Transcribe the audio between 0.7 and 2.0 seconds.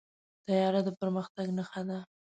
د پرمختګ نښه ده.